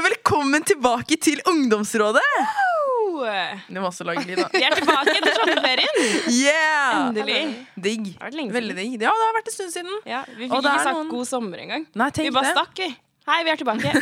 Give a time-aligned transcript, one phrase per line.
[0.00, 2.24] og velkommen tilbake til Ungdomsrådet!
[3.68, 4.46] Du må også lage lyd, da.
[4.54, 5.98] Vi er tilbake etter sommerferien.
[6.32, 6.94] Yeah!
[7.10, 7.40] Endelig.
[7.76, 8.06] Digg.
[8.16, 8.94] Det Veldig digg.
[8.96, 9.98] Ja, det har vært en stund siden.
[10.08, 11.84] Ja, vi fikk det ikke sagt noen- god sommer engang.
[11.92, 12.54] Vi bare det.
[12.56, 12.88] stakk, vi.
[13.28, 13.92] Hei, vi er tilbake.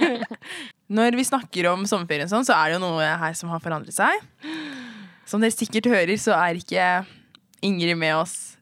[0.98, 3.96] Når vi snakker om sommerferien sånn, så er det jo noe her som har forandret
[3.96, 4.28] seg.
[5.24, 6.90] Som dere sikkert hører, så er ikke
[7.64, 8.58] Ingrid med oss.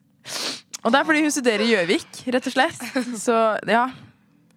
[0.85, 2.87] Og det er fordi hun studerer i Gjøvik, rett og slett.
[3.19, 3.35] Så
[3.67, 3.89] ja,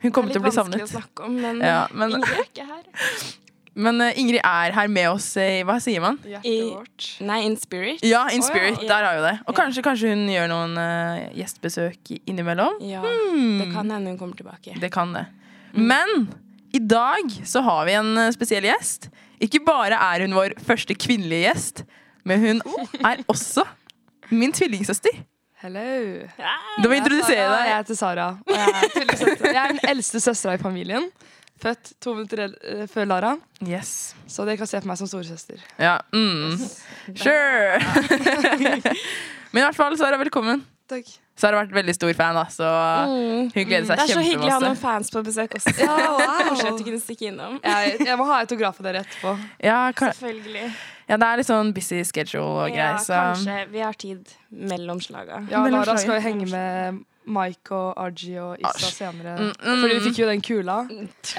[0.06, 2.46] hun kommer til å bli Litt vanskelig å snakke om, men, Ja, men- Ingrid er
[2.46, 2.86] ikke her.
[3.78, 6.16] Men uh, Ingrid er her med oss i Hva sier man?
[6.24, 7.08] I, Hjertet vårt.
[7.28, 8.00] nei, In Spirit.
[8.08, 8.78] Ja, In Spirit.
[8.80, 8.86] Oh.
[8.86, 8.88] Ja.
[8.94, 9.34] Der har vi det.
[9.44, 9.58] Og Ja.
[9.58, 12.78] kanskje, kanskje hun gjør noen uh, gjestebesøk innimellom.
[12.88, 13.58] Ja, Hmm.
[13.60, 14.78] det kan hende hun kommer tilbake.
[14.80, 15.26] Det kan det.
[15.76, 16.30] Men
[16.72, 19.10] i dag så har vi en uh, spesiell gjest.
[19.44, 21.84] Ikke bare er hun vår første kvinnelige gjest,
[22.24, 22.62] men hun
[23.12, 23.68] er også
[24.32, 25.20] min tvillingsøster.
[25.66, 25.82] Hello.
[26.78, 27.62] Du må er introdusere deg.
[27.72, 28.26] Jeg heter Sara.
[28.46, 29.48] Og jeg, er tvillingsøster.
[29.50, 31.08] jeg er den eldste søstera i familien.
[31.64, 33.32] Født to minutter eh, før Lara.
[33.66, 34.14] Yes.
[34.30, 35.64] Så dere kan se på meg som storesøster.
[35.82, 35.96] Ja.
[36.14, 36.60] Mm.
[37.18, 37.82] Sure.
[39.56, 40.62] men i hvert fall, Sara, velkommen.
[40.92, 41.10] Takk.
[41.36, 42.68] Sara har vært veldig stor fan, da, så
[43.10, 43.50] Mm.
[43.56, 45.74] hun gleder Det er så hyggelig å ha noen fans på besøk også.
[45.82, 46.44] Ja, wow.
[46.52, 47.58] Kanskje at du kunne stikke innom.
[47.66, 49.34] Jeg, jeg må ha autograf av dere etterpå.
[49.66, 50.70] Ja, Selvfølgelig.
[51.08, 54.32] Ja, det er litt sånn busy schedule og Ja, greier, så kanskje vi har tid
[54.50, 55.44] mellom slaga.
[55.52, 58.98] Ja, Lara skal jo henge med Mike og Arji og Issa Asj.
[59.00, 59.36] senere.
[59.40, 59.80] Mm, mm.
[59.82, 60.76] Fordi vi fikk jo den kula.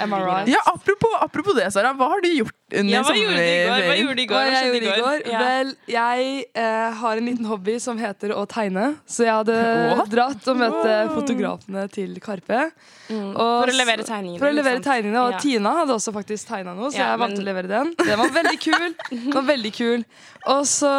[0.03, 0.49] Am I right?
[0.51, 1.93] Ja, apropos, apropos det, Sara.
[1.95, 3.83] Hva har du gjort under Ja, hva gjorde de i går?
[3.87, 4.47] Hva gjorde de i går?
[4.51, 5.21] Hva skjedde i går?
[5.31, 5.39] Ja.
[5.39, 8.89] Vel, jeg eh, har en liten hobby som heter å tegne.
[9.07, 9.55] Så jeg hadde
[9.95, 10.09] What?
[10.11, 11.13] dratt og møtt wow.
[11.15, 12.65] fotografene til Karpe.
[13.07, 13.29] Mm.
[13.37, 14.41] For å levere tegningene.
[14.41, 14.91] For å levere liksom.
[14.91, 15.39] tegningene, og Ja.
[15.39, 17.93] Tina hadde også faktisk tegna noe, så Ja, jeg valgte men- å levere den.
[18.03, 18.87] Den var veldig kul.
[19.11, 20.03] Den var veldig kul
[20.47, 20.91] Og så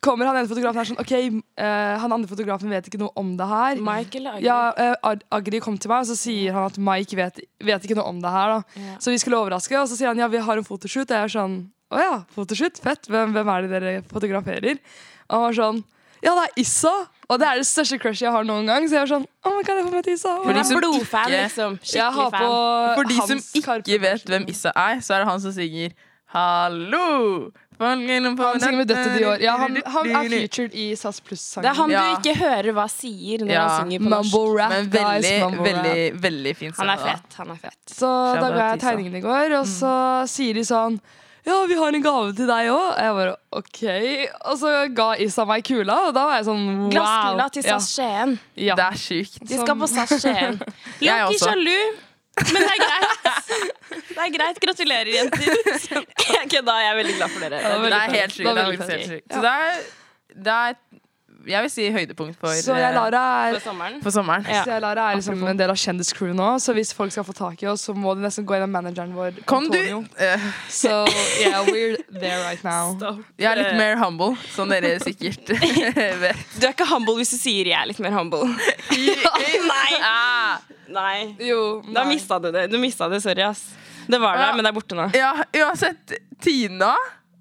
[0.00, 3.36] kommer han ene fotografen her sånn OK, eh, han andre fotografen vet ikke noe om
[3.36, 3.76] det her.
[3.76, 4.44] Mike eller Agri?
[4.44, 7.96] Ja, eh, Agri kom til meg, og så sier han at Mike vet, vet ikke
[7.96, 8.48] noe om det her.
[8.54, 8.96] da.
[8.98, 10.89] Så vi skulle overraske, og så sier han ja, vi har en fotoshoot.
[10.98, 11.56] Og jeg er sånn
[11.90, 12.78] å ja, fotoshoot?
[12.82, 13.08] Fett.
[13.10, 14.78] Hvem, hvem er det dere fotograferer?
[15.30, 15.82] Og han var sånn
[16.20, 16.92] ja, det er Issa!
[17.30, 18.84] Og det er det største crushet jeg har noen gang.
[18.84, 20.34] Så jeg var sånn, å, men kan jeg få møte Issa?
[20.44, 21.78] For de som blodfan, ikke- liksom.
[21.80, 22.94] jeg har Skikkelig på fan.
[22.98, 23.38] For de som
[23.80, 25.94] ikke vet hvem Issa er, så er det han som synger
[26.34, 27.50] Hallo!
[27.80, 28.02] Han
[28.60, 29.40] synger med Døtte Dior.
[29.40, 31.64] Ja, han, han er featured i SAS Pluss-sangen.
[31.64, 32.02] Det er han Ja.
[32.14, 33.62] du ikke hører hva sier når Ja.
[33.68, 34.34] han synger på norsk.
[34.34, 35.00] Mumble rap, Men guys.
[35.00, 35.84] veldig, Mumble rap.
[35.84, 37.34] veldig, veldig fin Han er fett.
[37.38, 38.10] han er fett Så
[38.40, 39.94] da ga jeg tegningen i går, og så
[40.28, 41.00] sier de sånn
[41.46, 42.98] ja, vi har en gave til deg òg.
[43.00, 43.78] Jeg bare OK.
[44.44, 46.90] Og så ga Issa meg kula, og da var jeg sånn wow.
[46.92, 48.38] Glasskula til SAS Skien.
[48.60, 48.74] Ja.
[48.76, 49.38] Det er sjukt.
[49.48, 50.60] De skal på SAS Skien.
[51.00, 51.80] Er ikke sjalu,
[52.36, 53.09] men det er greit.
[54.20, 54.60] Det er greit.
[54.66, 55.48] Gratulerer, jenter.
[56.36, 56.78] Jeg kødda.
[56.84, 57.60] Jeg er veldig glad for dere.
[57.88, 58.46] Det er helt sjukt.
[58.46, 59.34] Det er helt sjukt.
[59.34, 59.84] Så det er,
[60.46, 60.80] det er
[61.48, 63.94] Jeg vil si høydepunkt for, Så jeg, Lara, For er, sommeren.
[64.04, 64.44] for sommeren.
[64.44, 64.58] Ja.
[64.66, 67.32] så jeg, Lara er liksom en del av kjendiscrewet nå, så hvis folk skal få
[67.38, 69.38] tak i oss, så må de nesten gå gjennom manageren vår.
[69.48, 70.02] Kom du Antonio.
[70.26, 70.92] Eh, Så
[71.40, 72.92] yeah, we're there right now.
[73.40, 75.48] Jeg er litt mer humble, som dere sikkert
[76.26, 76.44] vet.
[76.60, 78.44] Du er ikke humble hvis du sier jeg er litt mer humble.
[78.92, 79.90] Nei.
[80.04, 80.60] Ah,
[80.90, 81.36] Nei.
[81.46, 82.16] Jo, Da nei.
[82.18, 82.66] mista du det.
[82.72, 83.64] Du mista det, sorry, ass.
[84.10, 84.46] Det var Ja.
[84.46, 85.08] der, men det er borte nå.
[85.14, 85.32] ja,
[85.62, 86.94] uansett, Tina,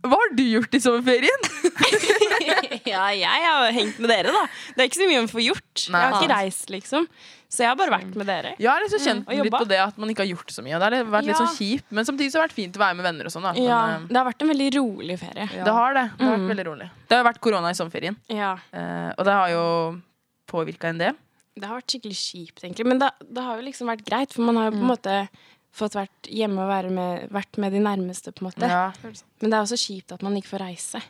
[0.06, 1.41] hva har du gjort i sommerferien?
[2.90, 4.46] Ja, jeg har hengt med dere, da.
[4.75, 5.84] Det er ikke så mye å få gjort.
[5.94, 7.06] Nei, jeg har ikke reist, liksom.
[7.50, 8.52] Så jeg har bare vært med dere.
[8.62, 10.75] Jeg har liksom kjent mm, litt på det at man ikke har gjort så mye.
[10.78, 11.41] Og det har vært litt Ja.
[11.46, 13.46] sånn kjipt Men samtidig så har det vært fint å være med venner og sånn.
[13.47, 13.53] da.
[13.53, 15.47] Men, Ja, eh, det har vært en veldig rolig ferie.
[15.58, 15.63] Ja.
[15.66, 16.06] Det har det.
[16.18, 16.52] Det har vært Mm.
[16.53, 16.90] veldig rolig.
[17.09, 18.52] Det har vært korona i sommerferien, Ja.
[18.74, 20.02] eh, og det har jo
[20.47, 21.16] påvirka en del.
[21.58, 22.85] Det har vært skikkelig kjipt, egentlig.
[22.85, 25.29] Men det, det har jo liksom vært greit, for man har jo på en måte
[25.75, 28.68] fått vært hjemme og være med, vært med de nærmeste, på en måte.
[28.69, 28.91] Ja,
[29.41, 31.02] Men det er også kjipt at man ikke får reise.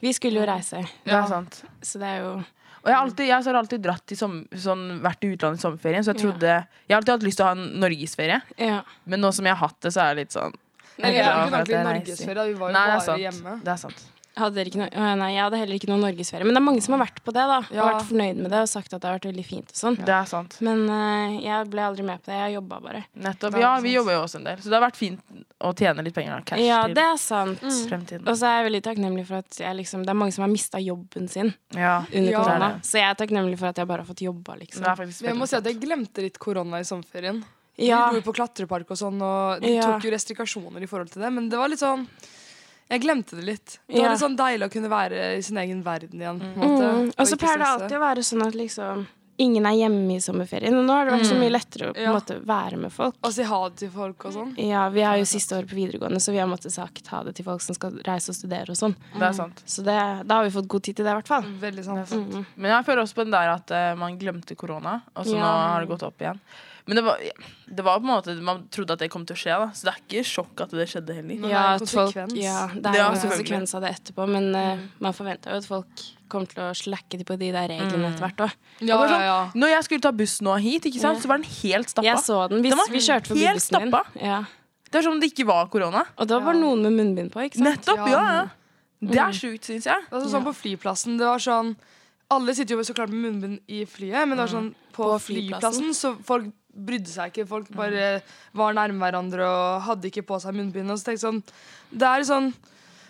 [0.00, 1.64] Vi skulle jo reise, det er sant.
[1.82, 5.00] så det er jo Og jeg har alltid, jeg har alltid dratt i som, sånn,
[5.02, 7.48] vært i utlandet i sommerferien, så jeg trodde Jeg har alltid hatt lyst til å
[7.48, 8.82] ha en norgesferie, Ja.
[9.04, 10.54] men nå som jeg har hatt det, så er det litt sånn
[10.98, 12.34] Nei, vi glad ikke ordentlig norgesferie.
[12.34, 12.44] da.
[12.46, 13.52] Vi var jo Nei, bare hjemme.
[13.62, 14.06] Det er sant.
[14.38, 16.46] Hadde dere ikke noe, nei, jeg hadde heller ikke noe norgesferie.
[16.46, 17.58] Men det er mange som har vært på det, da.
[17.58, 17.86] Og Ja.
[17.90, 19.96] vært fornøyd med det og sagt at det har vært veldig fint og sånn.
[19.98, 20.56] Det er sant.
[20.62, 22.38] Men eh, jeg ble aldri med på det.
[22.38, 23.04] Jeg jobba bare.
[23.18, 23.58] Nettopp.
[23.58, 25.20] Ja, vi jobber jo også en del, så det har vært fint
[25.60, 26.36] å tjene litt penger.
[26.38, 26.40] Da.
[26.52, 27.60] Cash Ja, til det er sant.
[27.90, 28.28] fremtiden.
[28.28, 30.52] Og så er jeg veldig takknemlig for at jeg liksom, det er mange som har
[30.52, 32.38] mista jobben sin Ja, under Ja.
[32.44, 32.58] korona.
[32.58, 32.82] Det er det.
[32.86, 34.82] Så jeg er takknemlig for at jeg bare har fått jobba, liksom.
[34.82, 37.42] det er faktisk Men jeg må si at jeg glemte litt korona i sommerferien.
[37.76, 38.10] Ja.
[38.10, 39.82] Vi dro jo på klatrepark og sånn, og de Ja.
[39.82, 42.06] tok jo restrikasjoner i forhold til det, men det var litt sånn
[42.90, 43.78] Jeg glemte det litt.
[43.86, 44.02] Det Ja.
[44.02, 46.40] var litt sånn deilig å kunne være i sin egen verden igjen.
[46.56, 47.12] Måte, Mm.
[47.18, 49.06] Og så pleier det alltid å være sånn at liksom
[49.40, 50.74] ingen er hjemme i sommerferien.
[50.74, 52.12] Og nå har det vært så mye lettere å på Ja.
[52.12, 53.14] måte, være med folk.
[53.22, 54.54] Og si ha det til folk og sånn.
[54.58, 57.36] Ja, Vi er jo siste år på videregående, så vi har måttet sagt ha det
[57.36, 58.96] til folk som skal reise og studere og sånn.
[59.14, 59.62] Det er sant.
[59.64, 61.42] Så det, da har vi fått god tid til det, i hvert fall.
[61.42, 62.08] Veldig sant.
[62.08, 62.46] Mm.
[62.56, 65.40] Men jeg føler også på den der at uh, man glemte korona, og så nå
[65.40, 66.40] har det gått opp igjen.
[66.88, 67.20] Men det var,
[67.68, 69.66] det var på en måte Man trodde at det kom til å skje, da.
[69.76, 71.34] Så det er ikke sjokk at det skjedde heller.
[71.36, 72.24] Men det er Ja, folk, ja,
[72.72, 75.68] det er Ja, jo en konsekvens av det etterpå, men uh, man forventa jo at
[75.68, 78.54] folk kommer til å slakke på de der reglene etter hvert òg.
[78.88, 79.36] Ja, Og ja, ja.
[79.56, 82.06] Når jeg skulle ta buss nå hit, ikke sant, så var den helt stappa.
[82.08, 82.62] Jeg så den.
[82.64, 83.92] Vi, Den vi kjørte forbi helt bussen din.
[83.92, 84.24] stappa.
[84.24, 84.40] Ja.
[84.88, 86.06] Det er som om det ikke var korona.
[86.16, 86.60] Og da var Ja.
[86.64, 87.68] noen med munnbind på, ikke sant?
[87.84, 88.00] Nettopp!
[88.08, 88.08] Ja.
[88.16, 88.48] Ja, ja.
[89.12, 90.08] Det er sjukt, syns jeg.
[90.08, 91.18] Det var sånn på flyplassen.
[91.20, 91.76] Det var sånn
[92.30, 95.14] Alle sitter jo så klart med munnbind i flyet, men det var sånn på, På
[95.16, 95.94] flyplassen, flyplassen.
[95.96, 97.46] så folk brydde seg ikke.
[97.48, 98.18] Folk bare
[98.56, 100.90] var nærme hverandre og hadde ikke på seg munnbind.
[100.92, 101.42] Og så tenkte sånn
[101.90, 102.52] Det er sånn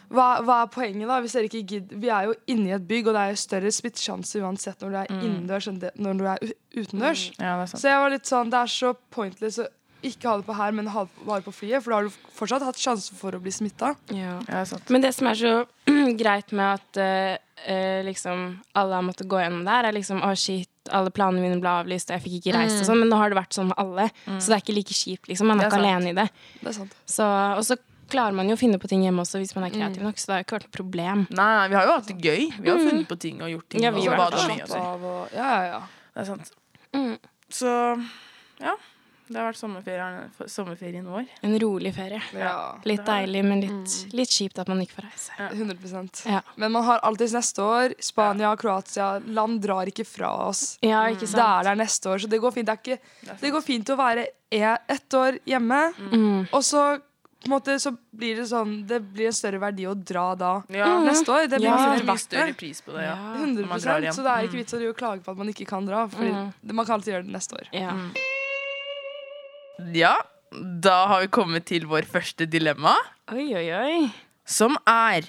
[0.08, 1.18] hva, hva er poenget, da?
[1.20, 3.40] Hvis dere ikke gidder Vi er jo inne i et bygg, og det er jo
[3.42, 6.78] større smittesjanse uansett når du er innendørs enn det, når du er utendørs.
[6.78, 7.24] utendørs.
[7.36, 7.74] Ja, er.
[7.74, 9.66] Så jeg var litt sånn Det er så pointless å
[10.08, 12.32] ikke ha det på her, men ha det bare på flyet, for da har du
[12.36, 13.96] fortsatt hatt sjanse for å bli smitta.
[14.14, 14.36] Ja.
[14.46, 14.62] Ja.
[14.94, 15.54] Men det som er så
[16.22, 18.46] greit med at eh, eh, liksom
[18.78, 22.10] alle har måttet gå gjennom der, er liksom å shit, alle planene mine ble avlyst,
[22.10, 24.08] og jeg fikk ikke reist og sånn, men nå har det vært sånn med alle.
[24.38, 25.50] Så det er ikke like kjipt, liksom.
[25.50, 25.88] Man er er ikke sant.
[25.88, 26.28] alene i det.
[26.62, 26.98] Det er sant.
[27.04, 27.76] Så, og så
[28.08, 30.30] klarer man jo å finne på ting hjemme også hvis man er kreativ nok, så
[30.30, 31.24] det har ikke vært noe problem.
[31.28, 32.46] Nei, nei, vi har jo hatt det gøy.
[32.56, 33.84] Vi har funnet på ting og gjort ting.
[33.84, 34.14] Ja, vi og.
[34.16, 34.86] Slapp og sånn.
[34.86, 35.80] av og Ja, ja, ja.
[36.14, 36.54] Det er sant.
[36.96, 37.18] Mm.
[37.52, 37.74] Så
[38.64, 38.74] ja.
[39.28, 41.26] Det har vært sommerferien, sommerferien vår.
[41.44, 42.20] En rolig ferie.
[42.32, 42.54] ja.
[42.88, 45.48] Litt deilig, men litt, litt kjipt at man ikke får reise.
[45.52, 47.94] 100 Ja, Men man har alltid neste år.
[48.00, 49.18] Spania, Kroatia.
[49.26, 50.78] Land drar ikke fra oss.
[50.80, 52.66] ja ikke Det er der neste år, så det går fint.
[52.66, 56.48] Det, er ikke, det går fint å være e- ett år hjemme, Mm.
[56.52, 57.00] og så
[57.38, 60.62] på en måte så blir det sånn Det blir en større verdi å dra da
[60.68, 61.00] Ja.
[61.04, 61.48] neste år.
[61.48, 63.14] Det blir Ja, mye større pris på det, ja.
[63.14, 63.34] Ja.
[63.38, 64.12] 100 når man drar hjem.
[64.12, 66.08] Så det er ikke vits å klage på at man ikke kan dra.
[66.08, 66.52] Fordi mm.
[66.74, 67.68] man kan alltid gjøre det neste år.
[67.72, 67.92] Ja.
[69.94, 70.14] Ja,
[70.82, 72.94] da har vi kommet til vår første dilemma,
[73.30, 74.08] Oi, oi, oi.
[74.48, 75.26] som er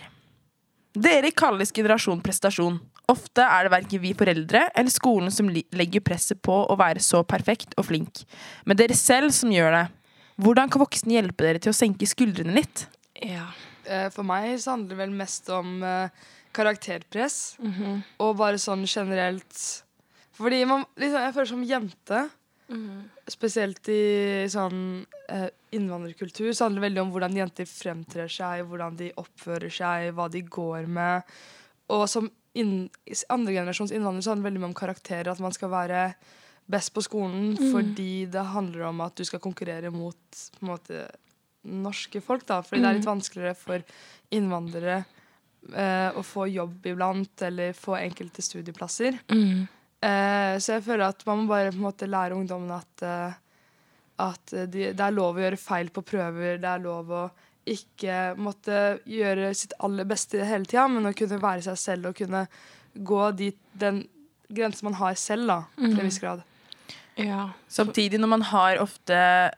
[1.00, 2.80] Dere kalles generasjon prestasjon.
[3.10, 7.22] Ofte er det verken vi foreldre eller skolen som legger presset på å være så
[7.24, 8.24] perfekt og flink,
[8.66, 9.86] men dere selv som gjør det.
[10.40, 12.88] Hvordan kan voksne hjelpe dere til å senke skuldrene litt?
[13.22, 13.50] Ja.
[13.86, 16.10] Eh, For meg så handler det vel mest om karakterpress,
[16.54, 17.58] karakterpress.
[17.60, 18.04] -hmm.
[18.20, 19.84] Og bare sånn generelt
[20.34, 22.30] Fordi man, liksom, jeg føler som jente,
[22.70, 23.10] Mhm.
[23.30, 28.98] spesielt i sånn eh, innvandrerkultur, så handler det veldig om hvordan jenter fremtrer seg, hvordan
[28.98, 31.24] de oppfører seg, hva de går med.
[31.90, 32.30] Og som
[32.60, 35.32] andregenerasjons innvandrer så handler det veldig mye om karakterer.
[35.32, 36.04] At man skal være
[36.70, 40.16] best på skolen fordi det handler om at du skal konkurrere mot
[40.60, 41.08] på en måte,
[41.64, 42.46] norske folk.
[42.46, 43.84] da, Fordi det er litt vanskeligere for
[44.32, 45.00] innvandrere
[45.74, 49.18] eh, å få jobb iblant, eller få enkelte studieplasser.
[49.34, 49.68] Mm.
[50.00, 53.40] Eh, så jeg føler at man må bare på en måte lære ungdommen at, eh,
[54.24, 56.60] at de, det er lov å gjøre feil på prøver.
[56.62, 57.24] Det er lov å
[57.70, 62.18] ikke måtte gjøre sitt aller beste hele tida, men å kunne være seg selv og
[62.18, 62.46] kunne
[62.96, 64.04] gå dit den
[64.50, 66.42] grensen man har selv, da, til en viss grad.
[67.20, 67.50] Ja.
[67.72, 69.18] Samtidig når man har ofte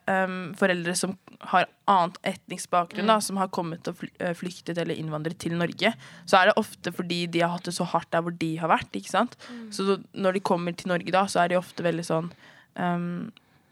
[0.10, 1.16] um, foreldre som
[1.52, 5.94] har annet etnisk bakgrunn, da, som har kommet og eh, flyktet eller innvandret til Norge,
[6.30, 8.72] så er det ofte fordi de har hatt det så hardt der hvor de har
[8.72, 8.94] vært.
[8.98, 9.38] ikke sant?
[9.74, 12.30] Så når de kommer til Norge da, så er de ofte veldig sånn
[12.78, 13.32] um,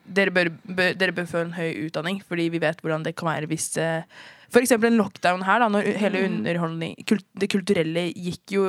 [0.10, 3.30] dere, bør, bør, dere bør få en høy utdanning, fordi vi vet hvordan det kan
[3.30, 4.08] være hvis eh,
[4.50, 8.66] For eksempel en lockdown her, da, når hele kult, Det kulturelle gikk jo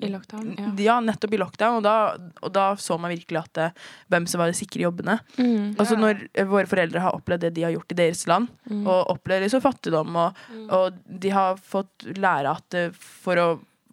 [0.00, 0.54] I lockdown.
[0.58, 0.72] Ja.
[0.78, 1.94] ja, nettopp i lockdown, og da,
[2.42, 3.68] og da så man virkelig at det,
[4.08, 5.18] hvem som var de sikre jobbene.
[5.38, 5.74] Mm.
[5.78, 6.00] Altså Ja.
[6.04, 8.86] Når eh, våre foreldre har opplevd det de har gjort i deres land, Mm.
[8.86, 10.34] og opplever liksom fattigdom, og,
[10.70, 13.48] og de har fått lære at eh, for å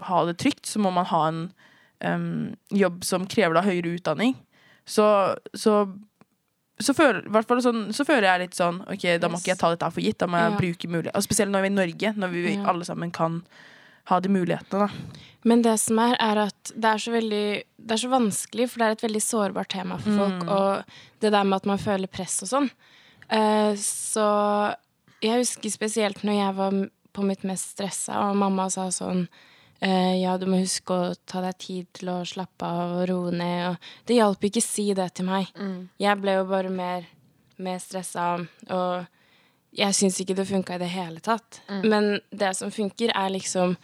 [0.06, 1.40] ha det trygt, så må man ha en
[2.04, 4.36] um, jobb som krever da høyere utdanning.
[4.86, 5.06] Så,
[5.56, 5.86] så
[6.78, 7.24] så føler,
[7.64, 10.18] sånn, så føler jeg litt sånn Ok, da må ikke jeg ta dette for gitt.
[10.20, 10.58] Da må jeg Ja.
[10.60, 12.66] bruke mulighet Og spesielt når vi er i Norge, når vi Ja.
[12.68, 13.38] alle sammen kan
[14.10, 14.88] ha de mulighetene.
[14.88, 17.46] da Men det som er, er at det er så veldig
[17.78, 20.46] Det er så vanskelig, for det er et veldig sårbart tema for folk.
[20.50, 22.70] Og det der med at man føler press og sånn.
[23.26, 24.28] Uh, så
[25.22, 26.80] jeg husker spesielt når jeg var
[27.16, 29.24] på mitt mest stressa, og mamma sa sånn
[29.86, 33.34] uh, Ja, du må huske å ta deg tid til å slappe av og roe
[33.34, 33.72] ned.
[33.72, 35.50] Og det hjalp ikke å si det til meg.
[36.02, 37.06] Jeg ble jo bare mer,
[37.58, 38.34] mer stressa,
[38.70, 39.15] og
[39.76, 41.62] jeg syns ikke det funka i det hele tatt.
[41.84, 43.76] Men det som funker, er liksom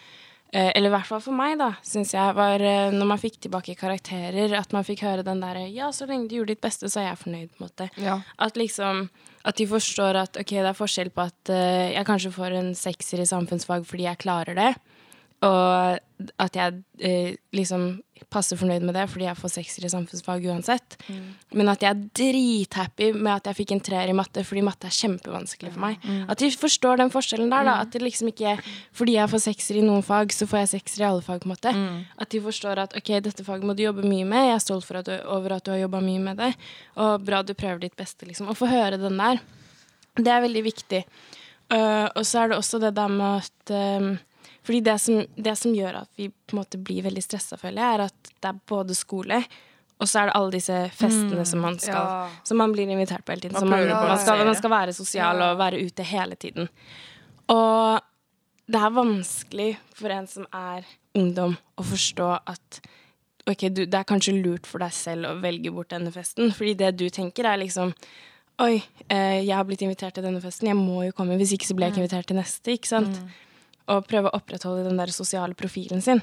[0.53, 3.41] eh, Eller i hvert fall for meg, da, syns jeg var eh, når man fikk
[3.43, 6.89] tilbake karakterer, at man fikk høre den derre Ja, så lenge du gjorde ditt beste,
[6.91, 7.89] så er jeg fornøyd, på en måte.
[8.01, 8.21] Ja.
[8.39, 9.09] At liksom
[9.43, 12.73] At de forstår at ok, det er forskjell på at eh, jeg kanskje får en
[12.77, 14.73] sekser i samfunnsfag fordi jeg klarer det,
[15.41, 15.99] Og
[16.37, 17.95] at jeg eh, liksom
[18.31, 20.97] passer fornøyd med det fordi jeg får sekser i samfunnsfag uansett.
[21.57, 24.87] Men at jeg er drithappy med at jeg fikk en treer i matte, fordi matte
[24.87, 26.05] er kjempevanskelig for meg.
[26.29, 27.79] At de forstår den forskjellen der, da.
[27.81, 28.53] At det liksom ikke
[28.95, 31.49] fordi jeg får sekser i noen fag, så får jeg sekser i alle fag, på
[31.49, 31.75] en måte.
[32.21, 34.95] At de forstår at ok, dette faget må du jobbe mye med, jeg er stolt
[35.01, 36.53] at du, over at du har jobba mye med det,
[37.01, 38.51] og bra du prøver ditt beste, liksom.
[38.51, 39.41] Å få høre den der,
[40.21, 41.05] det er veldig viktig.
[41.71, 43.71] Uh, og så er det også det der med at
[44.03, 44.17] um,
[44.61, 47.81] fordi det som, det som gjør at vi på en måte blir veldig stressa, føler
[47.81, 49.41] jeg, er at det er både skole,
[50.01, 52.29] og så er det alle disse festene som man skal Ja.
[52.47, 53.57] Som man blir invitert på hele tiden.
[53.59, 56.69] Man man, man, skal, man skal være sosial og være ute hele tiden.
[57.53, 58.01] Og
[58.71, 60.87] det er vanskelig for en som er
[61.17, 62.81] ungdom, å forstå at
[63.49, 66.53] ok, du, det er kanskje lurt for deg selv å velge bort denne festen.
[66.55, 67.93] Fordi det du tenker, er liksom
[68.61, 68.75] Oi,
[69.09, 71.33] eh, jeg har blitt invitert til denne festen, jeg må jo komme.
[71.39, 72.75] Hvis ikke så blir jeg ikke invitert til neste.
[72.75, 73.15] ikke sant?
[73.89, 76.21] Og prøve å opprettholde den der sosiale profilen sin.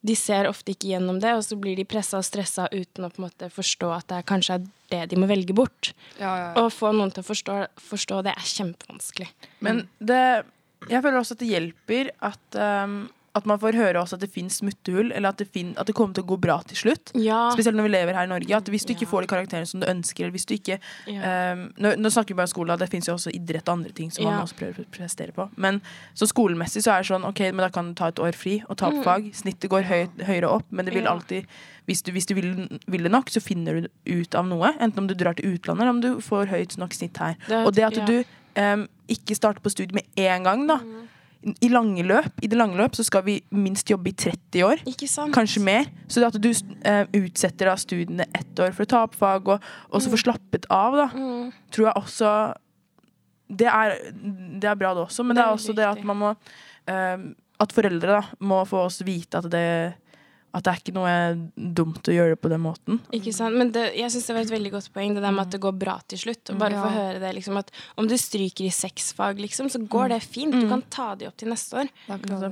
[0.00, 3.10] De ser ofte ikke gjennom det, og så blir de pressa og stressa uten å
[3.12, 5.92] på en måte forstå at det kanskje er det de må velge bort.
[6.18, 6.64] Ja, ja, ja.
[6.64, 7.58] Å få noen til å forstå,
[7.90, 9.28] forstå det er kjempevanskelig.
[9.64, 10.20] Men det,
[10.90, 13.02] jeg føler også at det hjelper at, um,
[13.38, 15.94] at man får høre også at det finnes smutthull, eller at det, fin, at det
[15.94, 17.12] kommer til å gå bra til slutt.
[17.14, 17.50] Ja.
[17.54, 18.56] Spesielt når vi lever her i Norge.
[18.56, 21.52] At Hvis du ikke får de karakterene som du ønsker, eller hvis du ikke Ja.
[21.54, 23.92] um, nå, nå snakker vi bare om skole, det fins jo også idrett og andre
[23.94, 25.48] ting som man også prøver å prestere på.
[25.56, 25.80] Men
[26.14, 28.60] så skolemessig så er det sånn OK, men da kan du ta et år fri
[28.68, 29.30] og ta opp fag.
[29.34, 31.10] Snittet går høy, høyere opp, men det vil Mm.
[31.10, 31.46] Alltid
[31.90, 32.50] hvis du, hvis du vil,
[32.86, 34.70] vil det nok, så finner du ut av noe.
[34.78, 37.34] Enten om du drar til utlandet, eller om du får høyt nok snitt her.
[37.48, 38.22] Det og det at du
[38.60, 40.78] um, ikke starter på studiet med en gang, da.
[40.84, 41.08] Mm.
[41.42, 44.82] I, lange løp, I det lange løp så skal vi minst jobbe i 30 år.
[45.32, 45.86] Kanskje mer.
[46.06, 49.48] Så det at du uh, utsetter da studiene ett år for å ta opp fag,
[49.48, 49.64] og
[49.96, 51.52] også få slappet av, da, Mm.
[51.72, 52.32] tror jeg også
[53.50, 53.96] det er,
[54.60, 55.24] det er bra, det også.
[55.24, 57.18] Men det Det er også også det at man må uh,
[57.60, 59.94] At foreldre da må få oss vite at det
[60.52, 61.14] At det er ikke noe
[61.54, 62.98] dumt å gjøre det på den måten.
[63.14, 63.54] Ikke sant?
[63.54, 65.60] Men det, jeg syns det var et veldig godt poeng, det der med at det
[65.62, 66.50] går bra til slutt.
[66.50, 66.82] Og bare Ja.
[66.82, 70.52] få høre det, liksom, at om du stryker i sexfag, liksom, så går det fint.
[70.52, 71.88] Du kan ta de opp til neste år.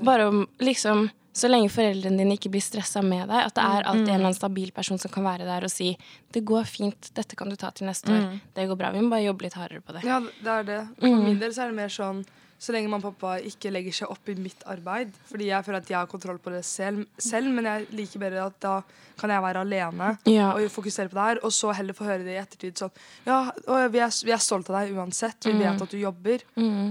[0.05, 3.87] Bare om, liksom så lenge foreldrene dine ikke blir stressa med deg, at det er
[3.87, 5.97] alltid en eller annen stabil person som kan være der og si
[6.33, 8.40] 'Det går fint, dette kan du ta til neste år.
[8.55, 8.90] Det går bra.
[8.90, 10.05] Vi må bare jobbe litt hardere på det'.
[10.05, 10.88] Ja, det er det.
[10.99, 12.25] For min del så er det mer sånn
[12.58, 15.12] så lenge mamma og pappa ikke legger seg opp i mitt arbeid.
[15.30, 18.46] Fordi jeg føler at jeg har kontroll på det selv, selv men jeg liker bedre
[18.46, 18.82] at da
[19.18, 20.52] kan jeg være alene Ja.
[20.54, 21.38] og fokusere på det her.
[21.44, 22.90] Og så heller få høre det i ettertid sånn
[23.26, 23.50] Ja,
[23.88, 25.38] vi er, vi er stolt av deg uansett.
[25.44, 26.42] Vi vet at du jobber.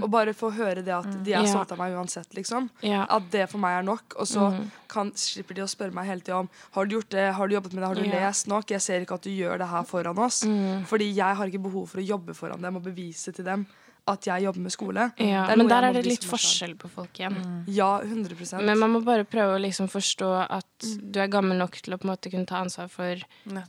[0.02, 1.44] Og bare få høre det at de er Mm.
[1.44, 1.52] Ja.
[1.52, 2.70] stolte av meg uansett, liksom.
[2.82, 3.04] Ja.
[3.08, 4.14] At det for meg er nok.
[4.18, 4.70] Og så Mm.
[4.88, 7.54] kan, slipper de å spørre meg hele tida om Har du gjort det, har du
[7.54, 8.66] jobbet med det, har du lest nok?
[8.70, 10.44] Jeg ser ikke at du gjør det her foran oss.
[10.44, 10.86] Mm.
[10.86, 13.66] Fordi jeg har ikke behov for å jobbe foran dem og bevise til dem
[14.08, 15.08] at jeg jobber med skole.
[15.20, 17.36] Ja, men der er det litt forskjell på folk igjen.
[17.68, 21.76] Ja, 100% Men man må bare prøve å liksom forstå at du er gammel nok
[21.82, 23.20] til å på en måte kunne ta ansvar for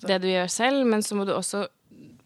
[0.08, 1.65] det du gjør selv, men så må du også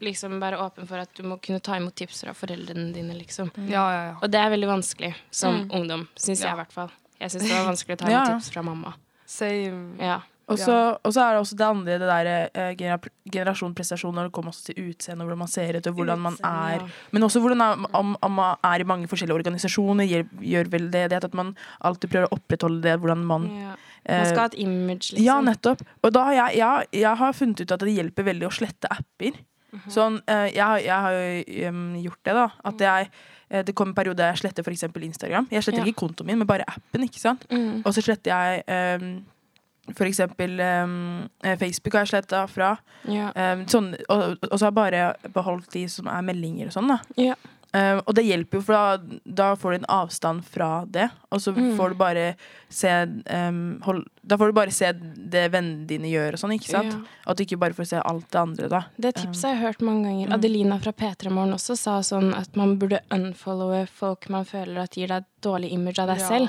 [0.04, 3.50] liksom være åpen for at du må kunne ta imot tips fra foreldrene dine, liksom.
[3.70, 4.14] Ja, ja, ja.
[4.20, 6.50] Og det er veldig vanskelig som ungdom, syns Ja.
[6.50, 6.90] jeg i hvert fall.
[7.20, 8.24] Jeg syns det var vanskelig å ta Ja.
[8.24, 8.94] imot tips fra mamma.
[9.26, 9.96] Same.
[9.98, 10.20] Ja.
[10.48, 10.58] Og
[11.14, 12.98] så er det også det andre, det der eh, genera
[13.32, 16.36] generasjon prestasjon når det kommer også til utseende, hvordan man ser ut, og hvordan man
[16.44, 16.84] er.
[17.12, 20.90] Men også hvordan er- om, om man er i mange forskjellige organisasjoner, gjør, gjør vel
[20.92, 23.74] det, det at man alltid prøver å opprettholde det, hvordan man ja.
[24.04, 25.24] Man eh, skal ha et image, liksom.
[25.24, 25.80] Ja, nettopp.
[26.04, 28.90] Og da har jeg, jeg, jeg har funnet ut at det hjelper veldig å slette
[28.92, 29.38] apper.
[29.72, 29.86] Mhm.
[29.90, 32.44] Sånn, eh, jeg, har- jeg har jo um, gjort det, da.
[32.68, 33.08] At jeg,
[33.48, 34.84] eh, det kom en periode jeg sletter f.eks.
[34.92, 35.48] Instagram.
[35.50, 35.86] Jeg sletter Ja.
[35.88, 37.02] ikke kontoen min, men bare appen.
[37.08, 37.46] ikke sant?
[37.50, 37.80] Mm.
[37.80, 39.24] Og så sletter jeg um,
[39.92, 41.28] for eksempel um,
[41.60, 42.76] Facebook har jeg sletta fra.
[43.04, 43.30] Ja.
[43.36, 46.88] Um, sånn, og, og så har jeg bare beholdt de som er meldinger og sånn.
[46.88, 47.34] da Ja.
[47.74, 51.08] Um, og det hjelper jo, for da, da får du en avstand fra det.
[51.34, 51.72] Og så Mm.
[51.76, 52.26] får du bare
[52.70, 52.88] se
[53.82, 56.92] hold, Da får du bare se det vennene dine gjør og sånn, ikke sant?
[56.94, 57.00] Ja.
[57.26, 58.80] At du ikke bare får se alt det andre, da.
[58.96, 60.32] Det tipset har jeg hørt mange ganger.
[60.38, 64.94] Adelina fra P3 Morgen også sa sånn at man burde unfollowe folk man føler at
[64.94, 66.48] gir deg et dårlig image av deg selv,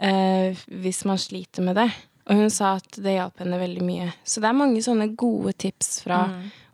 [0.00, 1.88] Uh, hvis man sliter med det.
[2.28, 4.10] Og hun sa at det hjalp henne veldig mye.
[4.28, 6.26] Så det er mange sånne gode tips fra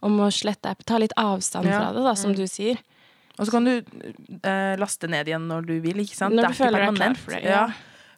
[0.05, 0.83] om å slette app.
[0.85, 1.79] Ta litt avstand Ja.
[1.79, 2.77] fra det, da, som du sier.
[3.39, 3.73] Og så kan du
[4.43, 6.35] eh, laste ned igjen når du vil, ikke sant?
[6.35, 7.67] Når det du føler ikke deg klar for det, Ja.
[7.67, 7.73] ja.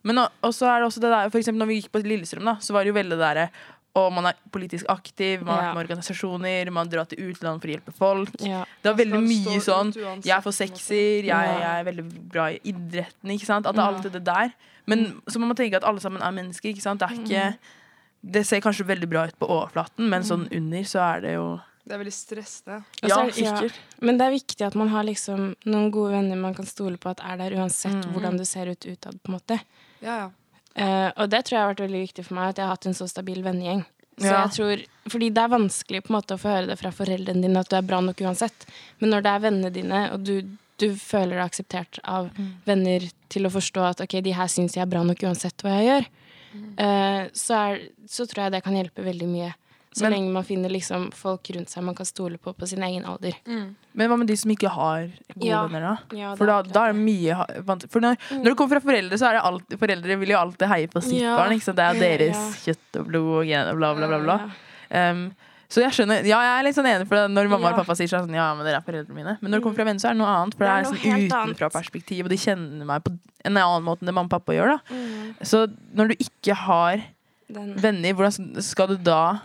[0.06, 2.02] Men og, og så er det også det der, for eksempel når vi gikk på
[2.04, 3.48] Lillestrøm, da, så var det jo veldig det derre
[3.96, 5.68] og man er politisk aktiv, man har Ja.
[5.70, 8.34] vært med organisasjoner, man drar til utlandet for å hjelpe folk.
[8.44, 8.64] Ja.
[8.82, 13.32] Det var veldig mye sånn Jeg får sekser, jeg, jeg er veldig bra i idretten,
[13.32, 13.66] ikke sant?
[13.66, 14.52] At det er alltid det der.
[14.86, 17.00] Men så må man tenke at alle sammen er mennesker, ikke sant?
[17.00, 17.58] Det er ikke
[18.26, 21.60] Det ser kanskje veldig bra ut på overflaten, men sånn under så er det jo
[21.86, 22.84] Det er veldig stressende.
[23.02, 23.68] Ja, det- ja.
[24.00, 27.10] Men det er viktig at man har liksom noen gode venner man kan stole på
[27.10, 29.60] at er der uansett hvordan du ser ut utad, på en måte.
[30.02, 30.30] Ja, ja.
[30.76, 32.86] Uh, og det tror jeg har vært veldig viktig for meg, at jeg har hatt
[32.86, 33.84] en så stabil vennegjeng.
[34.18, 34.46] Så Ja.
[34.46, 37.42] jeg tror, fordi det er vanskelig på en måte å få høre det fra foreldrene
[37.42, 38.66] dine at du er bra nok uansett.
[39.00, 40.42] Men når det er vennene dine, og du,
[40.78, 42.30] du føler deg akseptert av
[42.66, 43.00] venner
[43.32, 45.86] til å forstå at ok, de her syns jeg er bra nok uansett hva jeg
[45.90, 46.08] gjør,
[46.78, 49.54] eh, så, er, så tror jeg det kan hjelpe veldig mye.
[49.96, 52.82] Så Men- lenge man finner liksom folk rundt seg man kan stole på på sin
[52.84, 53.32] egen alder.
[53.46, 55.62] Men hva med de som ikke har gode Ja.
[55.66, 56.16] venner, da?
[56.18, 57.32] Ja, For da, da er det mye
[57.88, 60.68] For når, når det kommer fra foreldre, så er det alt, Foreldre vil jo alltid
[60.68, 61.38] heie på sitt Ja.
[61.38, 61.52] barn.
[61.56, 61.76] Ikke sant?
[61.80, 62.74] Det er deres ja.
[62.74, 64.18] kjøtt og blod og gen og bla, bla, bla.
[64.18, 64.50] bla.
[64.90, 65.10] Ja.
[65.12, 65.32] Um,
[65.68, 67.96] så jeg skjønner, ja, jeg er litt sånn enig for det når mamma og pappa
[67.98, 69.36] sier sånn Ja, men dere er foreldrene mine.
[69.40, 70.54] Men når det kommer fra venner, så er det noe annet.
[70.54, 73.12] For det, Det er er sånn utenfra-perspektiv, og de kjenner meg på
[73.44, 74.76] en annen måte enn det mamma og pappa gjør.
[74.76, 75.34] da Mm.
[75.42, 77.02] Så når du ikke har
[77.48, 79.40] Den, venner, hvordan skal du da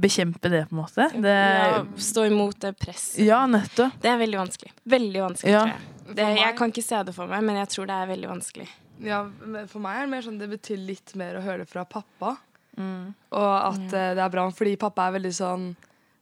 [0.00, 1.06] bekjempe det, på en måte?
[1.20, 3.20] Det, ja, stå imot det presset.
[3.26, 3.92] ja, nettopp.
[4.00, 4.72] Det er veldig vanskelig.
[4.88, 5.60] Veldig vanskelig, Ja.
[5.64, 6.14] tror jeg.
[6.16, 8.68] Det, jeg kan ikke se det for meg, men jeg tror det er veldig vanskelig.
[9.00, 9.24] Ja,
[9.68, 12.36] for meg er det mer sånn det betyr litt mer å høre det fra pappa.
[12.80, 13.14] Mm.
[13.36, 15.68] Og at eh, det er bra, fordi pappa er veldig sånn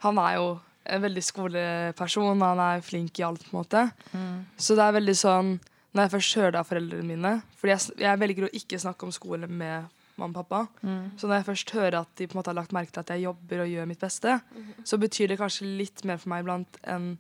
[0.05, 0.49] Han er jo
[0.89, 3.83] en veldig skoleperson, han er flink i alt, på en måte.
[4.15, 4.45] Mm.
[4.57, 5.51] Så det er veldig sånn
[5.93, 9.09] Når jeg først hører det av foreldrene mine Fordi jeg, jeg velger å ikke snakke
[9.09, 9.89] om skole med
[10.19, 10.65] mamma og pappa.
[10.83, 11.13] Mm.
[11.17, 13.11] Så når jeg først hører at de på en måte har lagt merke til at
[13.15, 14.33] jeg jobber og gjør mitt beste,
[14.83, 17.13] så betyr det kanskje litt mer for meg iblant enn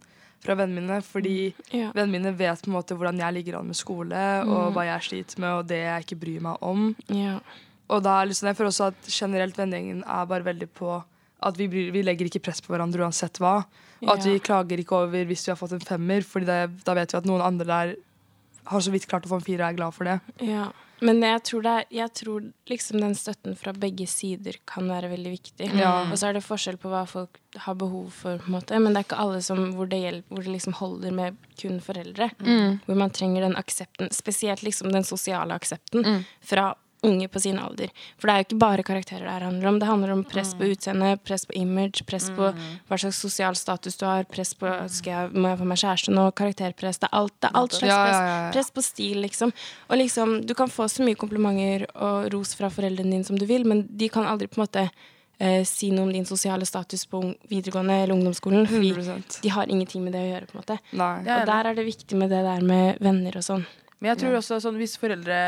[0.43, 0.97] fra vennene mine.
[1.07, 1.37] Fordi
[1.71, 1.93] Ja.
[1.95, 5.07] vennene mine vet på en måte hvordan jeg ligger an med skole, og hva jeg
[5.07, 6.89] sliter med, og det jeg ikke bryr meg om.
[7.07, 7.39] Ja.
[7.89, 10.91] Og da er liksom, jeg føler også at generelt vennegjengen er bare veldig på
[11.49, 13.61] at vi, bryr, vi legger ikke press på hverandre uansett hva.
[14.03, 14.33] Og at Ja.
[14.33, 16.47] vi klager ikke over hvis vi har fått en femmer, Fordi
[16.85, 17.95] da vet vi at noen andre der
[18.67, 20.21] har så vidt klart å få en firer og er glad for det.
[20.45, 20.67] Ja.
[21.01, 25.09] Men jeg tror, det er, jeg tror liksom den støtten fra begge sider kan være
[25.13, 25.69] veldig viktig.
[25.79, 25.93] Ja.
[26.11, 28.81] Og så er det forskjell på hva folk har behov for, på en måte.
[28.83, 31.79] men det er ikke alle som, hvor, det hjelper, hvor det liksom holder med kun
[31.81, 32.31] foreldre.
[32.43, 36.75] Hvor man trenger den aksepten, spesielt liksom den sosiale aksepten fra
[37.07, 37.91] unge på sin alder.
[38.19, 39.79] For det er jo ikke bare karakterer det handler om.
[39.79, 43.99] Det handler om press på utseende, press på image, press på hva slags sosial status
[44.01, 47.03] du har, press på skal jeg, må jeg få meg kjæreste nå, karakterpress.
[47.03, 48.57] Det er alt, det er alt slags press.
[48.57, 49.55] Press på stil, liksom.
[49.89, 53.47] Og liksom, du kan få så mye komplimenter og ros fra foreldrene dine som du
[53.49, 54.89] vil, men de kan aldri på en måte
[55.39, 59.71] eh, si noe om din sosiale status på videregående eller ungdomsskolen, fordi 100 de har
[59.71, 60.79] ingenting med det å gjøre, på en måte.
[60.99, 61.13] Nei.
[61.23, 63.69] Og der er det viktig med det der med venner og sånn.
[63.99, 65.39] Men jeg tror også sånn hvis foreldre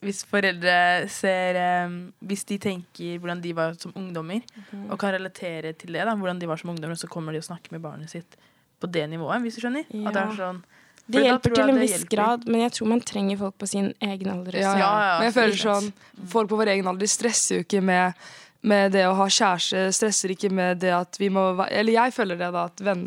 [0.00, 0.74] hvis foreldre
[1.12, 4.40] ser um, Hvis de tenker hvordan de var som ungdommer,
[4.88, 7.44] og kan relatere til det, da, hvordan de var som ungdommer, så kommer de og
[7.44, 8.38] snakker med barnet sitt
[8.80, 9.84] på det nivået, hvis du skjønner?
[10.08, 10.62] At det er sånn
[11.10, 12.14] Det hjelper til en viss hjelper.
[12.16, 14.56] grad, men jeg tror man trenger folk på sin egen alder.
[14.56, 14.78] Ja, ja.
[14.78, 15.92] Ja, ja, Men jeg føler sånn
[16.32, 18.14] Folk på vår egen alder stresser jo ikke med,
[18.62, 19.86] med det å ha kjæreste.
[19.96, 22.64] Stresser ikke med det at vi må Eller jeg føler det, da.
[22.68, 23.06] At venn,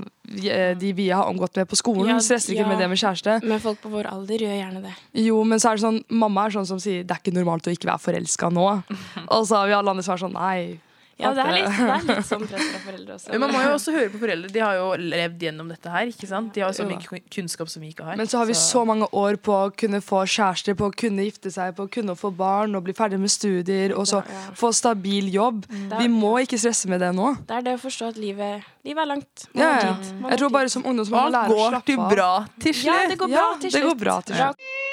[0.49, 2.71] eh, de vi har omgått med på skolen, Ja, stresser ikke ja.
[2.71, 3.39] med det med kjæreste.
[3.45, 4.95] Men folk på vår alder gjør gjerne det.
[5.25, 7.67] Jo, men så er det sånn Mamma er sånn som sier det er ikke normalt
[7.69, 8.65] å ikke være forelska nå.
[9.35, 10.79] Og så har vi alle andre som er sånn nei.
[11.23, 13.31] Ja, det er litt, det er litt sånn press fra foreldre også.
[13.33, 14.51] Men man må jo også høre på foreldre.
[14.53, 16.11] De har jo levd gjennom dette her.
[16.13, 16.51] ikke sant?
[16.55, 18.19] De har jo så mye kunnskap som vi ikke har.
[18.19, 21.25] Men så har vi så mange år på å kunne få kjæreste, på å kunne
[21.27, 24.37] gifte seg, på å kunne få barn og bli ferdig med studier, og så Ja,
[24.37, 24.53] ja.
[24.59, 25.65] få stabil jobb.
[25.71, 27.33] Er, Vi må ikke stresse med det nå.
[27.47, 29.47] det er det å forstå at livet, livet er langt.
[29.53, 30.29] Man Ja, ja.
[30.29, 32.73] Jeg tror bare som ungdom så må man alt lære å går til bra til
[32.73, 32.87] slutt.
[32.93, 34.92] Ja, det går bra til slutt.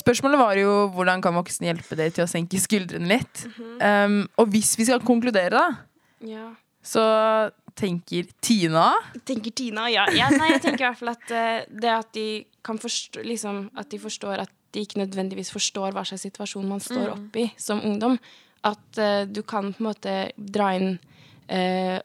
[0.00, 3.44] Spørsmålet var jo hvordan kan voksne hjelpe dere til å senke skuldrene litt.
[3.50, 3.78] Mhm.
[3.84, 5.66] um, og hvis vi skal konkludere, da,
[6.26, 6.50] Ja.
[6.82, 7.02] så
[7.76, 8.90] tenker Tina
[9.24, 10.06] Tenker Tina, ja.
[10.12, 13.70] ja nei, jeg tenker i hvert fall at uh, det at de kan forstå liksom,
[13.78, 17.12] At de forstår at de ikke nødvendigvis forstår hva slags situasjon man står Mm.
[17.16, 18.18] oppe i som ungdom.
[18.64, 20.98] At uh, du kan på en måte dra inn
[21.48, 21.98] eh,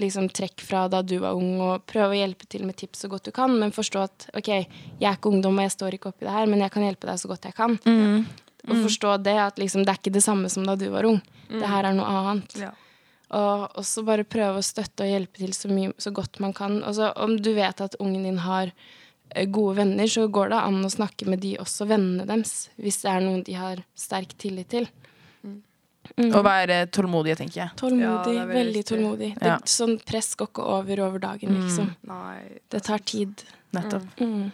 [0.00, 3.10] liksom trekk fra da du var ung, og prøve å hjelpe til med tips så
[3.12, 4.66] godt du kan, men forstå at OK, jeg
[5.00, 7.20] er ikke ungdom, og jeg står ikke oppi det her, men jeg kan hjelpe deg
[7.22, 7.78] så godt jeg kan.
[8.66, 11.20] Og forstå det at liksom, det er ikke det samme som da du var ung.
[11.48, 12.56] Det her er noe annet.
[12.58, 12.72] Ja.
[13.36, 16.78] Og også bare prøve å støtte og hjelpe til så, mye, så godt man kan.
[16.86, 18.70] Også, om du vet at ungen din har
[19.34, 23.00] eh, gode venner, så går det an å snakke med de også, vennene deres, hvis
[23.02, 24.86] det er noen de har sterk tillit til.
[26.16, 27.70] Å være tålmodige, tenker jeg.
[27.76, 29.30] Tålmodig, Ja, er veldig veldig tålmodig.
[29.38, 29.58] Det, Ja.
[29.64, 31.94] Sånn press går ikke over over dagen, liksom.
[32.06, 32.60] Nei.
[32.70, 33.44] Det tar tid.
[33.72, 34.06] Nettopp.
[34.20, 34.52] Mm.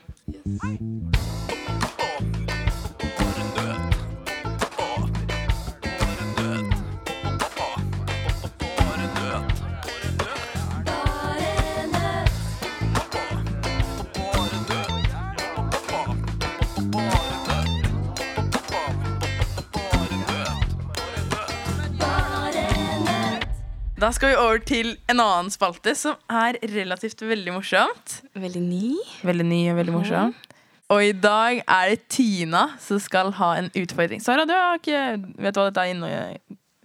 [24.02, 28.16] Da skal vi over til en annen spalte som er relativt veldig morsomt.
[28.34, 28.96] Veldig ny.
[29.22, 30.32] Veldig ny og veldig morsom.
[30.90, 34.18] Og i dag er det Tina som skal ha en utfordring.
[34.24, 35.04] Sara, du ikke,
[35.38, 36.10] vet du hva dette inne-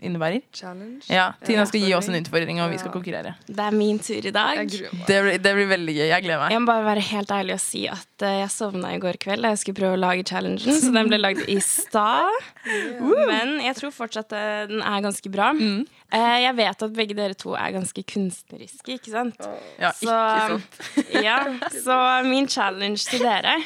[0.01, 0.41] innebærer?
[0.53, 1.01] Challenge.
[1.09, 2.59] Ja, Tina skal gi oss en Utfordring.
[2.61, 3.35] og vi skal konkurrere.
[3.47, 4.61] Det er min tur i dag.
[4.69, 6.05] Det blir, det blir veldig gøy.
[6.11, 6.51] Jeg gleder meg.
[6.53, 9.45] Jeg må bare være helt ærlig og si at eh, jeg sovna i går kveld
[9.45, 12.49] da jeg skulle prøve å lage challengen, så den ble lagd i stad.
[13.31, 15.49] Men jeg tror fortsatt eh, den er ganske bra.
[15.57, 15.85] Mm.
[16.13, 19.41] Eh, jeg vet at begge dere to er ganske kunstneriske, ikke sant?
[19.81, 20.79] Ja, Så, ikke sant.
[21.27, 21.39] ja,
[21.83, 23.57] så min challenge til dere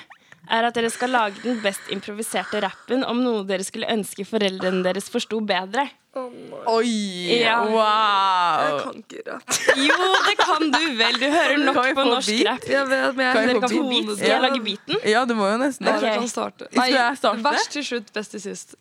[0.51, 4.83] er at dere skal lage den best improviserte rappen om noe dere skulle ønske foreldrene
[4.83, 5.85] deres forsto bedre.
[6.13, 7.39] Oi!
[7.39, 7.61] Ja.
[7.71, 8.79] Wow!
[8.83, 9.53] kan ikke rapp.
[9.79, 9.97] Jo,
[10.27, 11.15] det kan du vel!
[11.21, 12.47] Du hører nok Kan på norsk beat?
[12.49, 12.65] rapp.
[12.67, 14.05] Jeg vet, men jeg Kan jeg Dere få kan beat?
[14.05, 14.17] beat.
[14.17, 14.97] Skal jeg lage beaten?
[15.07, 16.09] Ja, du må jo nesten Dere det.
[16.11, 16.19] Ok.
[16.19, 16.67] kan starte.
[16.71, 17.43] Skal jeg starte?
[17.47, 18.75] Verst til slutt, best til sist.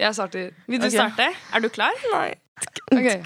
[0.00, 0.50] Jeg starter.
[0.66, 0.96] Vil du okay.
[0.96, 1.28] starte?
[1.54, 1.92] Er du klar?
[2.14, 2.34] Nei.
[2.92, 3.22] Okay.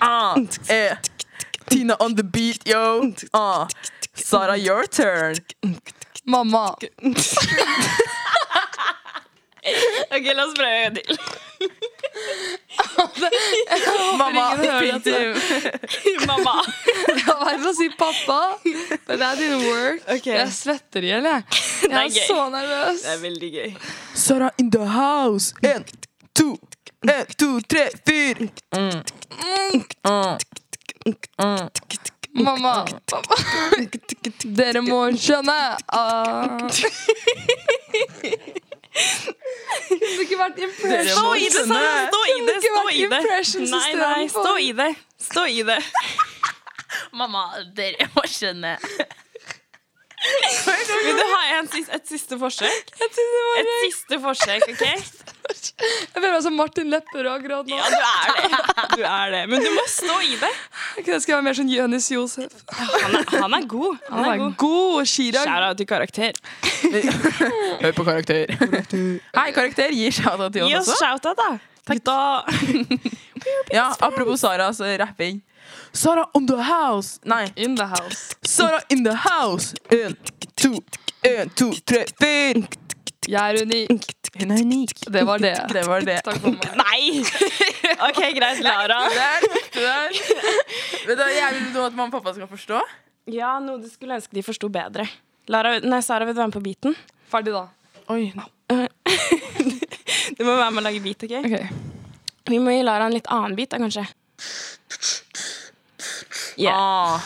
[0.00, 0.36] Ah,
[0.68, 0.96] eh.
[1.70, 3.12] Tina on the beat, yo.
[3.32, 3.66] Ah.
[4.14, 5.36] Sara, your turn.
[6.26, 6.66] Mamma.
[9.66, 11.18] Ok, La oss prøve en gang til.
[14.18, 15.34] Mamma, dette.
[16.26, 16.54] Mamma.
[17.08, 18.40] Jeg har vært å si pappa,
[19.06, 20.02] but that didn't work.
[20.08, 20.36] Okay.
[20.38, 21.44] Jeg svetter i hjel, jeg.
[21.86, 23.02] Jeg er er så nervøs.
[23.04, 23.70] Det er veldig gøy.
[24.14, 25.54] Sara in the house.
[25.62, 25.84] En,
[26.34, 26.48] to,
[27.06, 28.46] en, to, tre, fyr.
[28.72, 29.02] Mamma.
[30.16, 30.38] Mm.
[31.38, 31.68] Mm.
[32.44, 32.74] Mamma.
[33.08, 33.36] Pappa.
[34.44, 35.60] Dere må skjønne.
[35.88, 36.58] Ah.
[38.96, 41.18] Kunne ikke vært impression.
[41.18, 42.06] Stå i det, Sara!
[42.08, 42.56] Stå i det!
[42.64, 43.20] Stå i det!
[43.72, 44.90] Nei, nei, stå i det.
[45.26, 45.78] Stå i det.
[47.16, 48.76] Mamma, dere må skjønne.
[50.26, 52.92] Vil du ha en, et siste forsøk?
[53.06, 54.84] Et siste forsøk, OK?
[55.46, 57.76] Jeg føler meg som Martin Lepperød akkurat nå.
[57.76, 58.60] Ja, du er det.
[58.96, 59.42] Du er det.
[59.50, 60.50] Men du må stå i det.
[61.06, 62.54] Jeg skal være mer sånn Jonis Josef.
[62.72, 63.98] Han er, han er god.
[64.08, 64.54] Han Han er er god.
[64.62, 65.06] god.
[65.10, 65.44] Chirag.
[65.48, 66.32] Shout-out til karakter.
[67.82, 68.52] Hør på karakter.
[68.56, 69.92] Hei, karakter.
[69.92, 70.96] Gi shout-out til oss også.
[70.96, 71.00] også.
[71.04, 71.50] shout-out, da.
[71.86, 72.18] Gutta.
[73.70, 75.42] Ja, apropos Sara, så rapping.
[75.92, 77.20] Sara on the house.
[77.24, 77.44] Nei.
[77.56, 78.34] In the house.
[78.42, 79.74] Sara in the house.
[79.92, 80.16] En,
[80.56, 80.72] to,
[81.22, 82.64] en, to, tre, fire.
[83.28, 84.02] Jeg er unik.
[84.40, 84.94] Hun er unik.
[85.16, 85.54] Det var det.
[85.76, 86.18] Det var det.
[86.26, 86.76] Takk for meg.
[86.82, 87.22] Nei!
[88.08, 89.00] OK, greit, Lara.
[89.14, 89.46] Der,
[89.76, 90.16] der.
[91.06, 92.82] Vet du, hva, jeg vil at mamma og pappa skal forstå.
[93.32, 95.06] Ja, noe du skulle ønske de forsto bedre.
[95.50, 96.96] Lara, nei, Sara, vil du være med på beaten?
[97.30, 97.66] Ferdig, da.
[98.12, 98.30] Oi.
[100.36, 101.34] Du må være med og lage beat, OK?
[101.46, 101.56] Ok.
[102.50, 104.06] Vi må gi Lara en litt annen beat, da, kanskje.
[106.56, 106.74] Yeah.
[106.74, 107.20] Ah.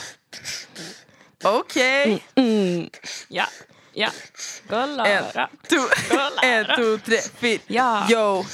[1.45, 1.77] OK.
[2.37, 2.89] Mm.
[3.31, 3.47] Ja.
[4.01, 4.11] Ja.
[4.71, 5.47] Gå, Lara.
[5.69, 7.63] To, Gå, en, to, tre, fire.
[7.69, 7.93] Ja.
[8.11, 8.45] Yo.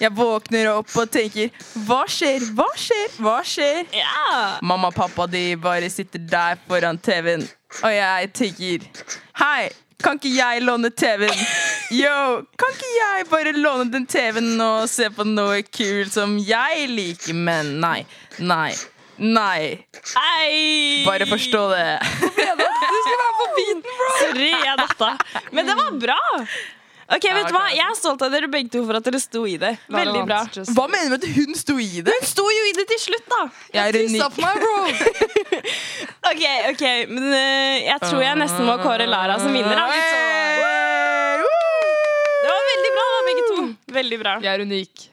[0.00, 1.52] Jeg våkner opp og tenker
[1.86, 2.42] Hva skjer?
[2.56, 3.12] Hva skjer?
[3.22, 3.84] Hva skjer?
[3.94, 4.58] Ja.
[4.66, 7.44] Mamma og pappa de bare sitter der foran TV-en,
[7.78, 8.88] og jeg tenker
[9.38, 9.68] Hei,
[10.02, 11.44] kan ikke jeg låne TV-en?
[11.94, 12.16] Yo,
[12.58, 17.38] kan ikke jeg bare låne den TV-en og se på noe kult som jeg liker?
[17.38, 18.00] Men nei,
[18.42, 18.72] nei,
[19.18, 19.86] nei.
[20.18, 21.02] Ei.
[21.06, 21.88] Bare forstå det.
[22.94, 24.06] Du skal være på beaten, bro!
[24.20, 25.08] Sorry, jeg datta.
[25.52, 26.20] Men det var bra.
[27.14, 27.64] Ok, vet du hva?
[27.74, 29.74] Jeg er stolt av dere begge to for at dere sto i det.
[29.92, 30.38] Veldig bra.
[30.72, 32.14] Hva mener du med at hun sto i det?
[32.14, 33.40] Hun sto jo i det til slutt, da.
[33.74, 34.36] Jeg er Tissa unik.
[34.36, 34.76] på meg, bro!
[36.30, 39.76] Ok, ok, men uh, jeg tror jeg nesten må kåre Lara som vinner.
[39.76, 39.84] Da.
[42.40, 43.66] Det var veldig bra, da, begge to.
[43.98, 44.32] Veldig bra.
[44.44, 45.04] Jeg er unik.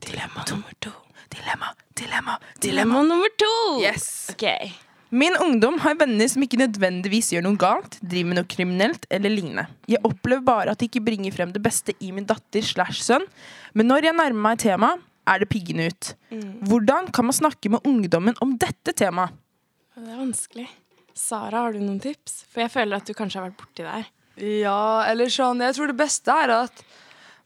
[0.00, 0.90] Dilemma, nummer to.
[1.34, 2.38] Dilemma, dilemma, dilemma.
[2.60, 3.52] Dilemma nummer to.
[3.82, 4.30] Yes.
[4.32, 4.72] Okay.
[5.14, 9.30] Min ungdom har venner som ikke nødvendigvis gjør noe galt, driver med noe kriminelt eller
[9.30, 9.68] lignende.
[9.86, 13.26] Jeg opplever bare at de ikke bringer frem det beste i min datter slash sønn,
[13.78, 16.10] men når jeg nærmer meg temaet, er det piggende ut.
[16.68, 19.32] Hvordan kan man snakke med ungdommen om dette temaet?
[19.94, 20.66] Det er vanskelig.
[21.14, 22.42] Sara, har du noen tips?
[22.50, 24.10] For jeg føler at du kanskje har vært borti det her.
[24.42, 26.80] Ja, eller sånn Jeg tror det beste er at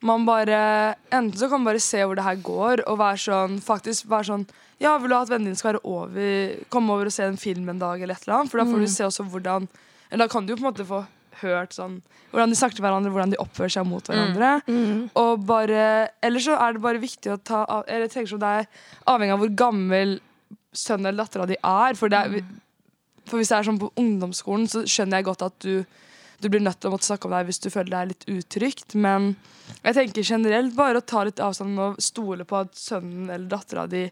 [0.07, 3.59] man bare Enten så kan man bare se hvor det her går, og være sånn
[3.65, 4.47] Faktisk være sånn
[4.79, 7.69] Ja, vil du at vennene dine skal være over Komme over og se en film
[7.73, 8.53] en dag, eller et eller annet?
[8.53, 9.69] For da får du se også hvordan
[10.11, 11.05] Eller da kan du jo på en måte få
[11.43, 14.49] hørt sånn hvordan de snakker til hverandre, hvordan de oppfører seg mot hverandre.
[15.17, 18.43] Og bare Eller så er det bare viktig å ta av Eller jeg tenker sånn
[18.43, 18.67] det er
[19.09, 20.19] avhengig av hvor gammel
[20.77, 21.97] sønnen eller dattera di er.
[21.97, 22.43] For, det er,
[23.27, 25.73] for hvis det er sånn på ungdomsskolen, så skjønner jeg godt at du
[26.41, 28.95] du blir nødt til å måtte snakke om deg hvis du føler deg litt utrygt.
[28.95, 29.33] Men
[29.83, 33.87] jeg tenker generelt bare å ta litt avstand og stole på at sønnen eller dattera
[33.91, 34.05] di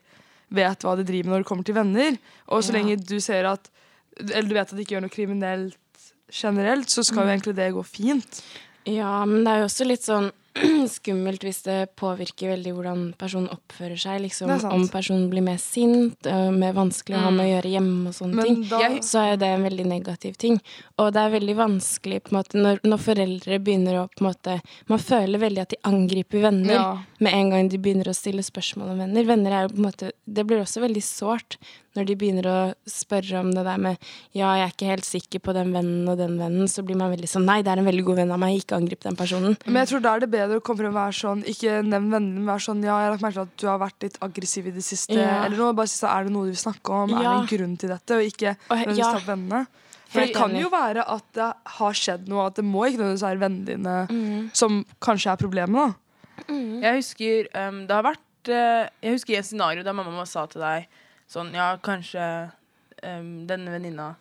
[0.57, 2.19] vet hva de driver med når det kommer til venner.
[2.49, 2.79] Og så Ja.
[2.81, 3.71] lenge du ser at
[4.19, 5.77] Eller du vet at de ikke gjør noe kriminelt
[6.33, 8.39] generelt, så skal jo egentlig det gå fint.
[8.87, 10.31] Ja, men det er jo også litt sånn
[10.97, 14.21] skummelt hvis det påvirker veldig hvordan personen oppfører seg.
[14.25, 18.17] Liksom, om personen blir mer sint, mer vanskelig å ha med å gjøre hjemme og
[18.17, 18.63] sånne Men ting.
[18.71, 20.59] da Så er det en veldig negativ ting.
[20.99, 25.63] Og det er veldig vanskelig måte, når, når foreldre begynner å måte Man føler veldig
[25.67, 26.87] at de angriper venner Ja.
[27.21, 29.25] med en gang de begynner å stille spørsmål om venner.
[29.29, 31.59] Venner er jo på en måte Det blir også veldig sårt
[31.97, 32.57] når de begynner å
[32.91, 33.97] spørre om det der med
[34.37, 36.69] Ja, jeg er ikke helt sikker på den vennen og den vennen.
[36.69, 38.59] Så blir man veldig sånn Nei, det er en veldig god venn av meg.
[38.61, 39.57] Ikke angrip den personen.
[39.67, 42.11] Men jeg tror da er det bedre å komme frem og være sånn Ikke nevn
[42.13, 44.21] vennene, men være sånn Ja, jeg har lagt merke til at du har vært litt
[44.29, 45.17] aggressiv i det siste.
[45.19, 45.43] Ja.
[45.47, 45.73] Eller noe.
[45.77, 47.17] Bare si så Er det noe du vil snakke om?
[47.17, 48.21] Er det en grunn til dette?
[48.21, 49.13] Og ikke nødvendigvis ja.
[49.17, 49.67] ta vennene.
[50.07, 53.25] For det kan jo være at det har skjedd noe, at det må ikke nødvendigvis
[53.27, 54.51] være vennene dine Mm.
[54.55, 55.95] som kanskje er problemet.
[56.47, 60.25] da Jeg husker um, det har vært uh, Jeg husker i et scenario der mamma
[60.29, 60.87] sa til deg
[61.31, 62.23] sånn Ja, kanskje
[63.03, 64.13] um, denne venninna